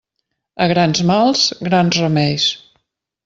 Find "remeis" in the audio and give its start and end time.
2.05-2.47